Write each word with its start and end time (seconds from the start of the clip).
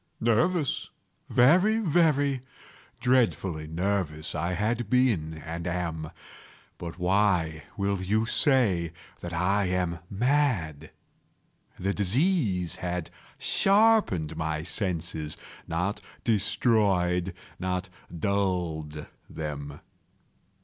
—nervous—very, 0.19 1.77
very 1.77 2.41
dreadfully 2.99 3.67
nervous 3.67 4.33
I 4.33 4.53
had 4.53 4.89
been 4.89 5.35
and 5.35 5.67
am; 5.67 6.09
but 6.79 6.97
why 6.97 7.65
will 7.77 8.01
you 8.01 8.25
say 8.25 8.93
that 9.19 9.31
I 9.31 9.65
am 9.65 9.99
mad? 10.09 10.89
The 11.77 11.93
disease 11.93 12.77
had 12.77 13.11
sharpened 13.37 14.35
my 14.35 14.63
senses—not 14.63 16.01
destroyed—not 16.23 17.89
dulled 18.17 19.05
them. 19.29 19.81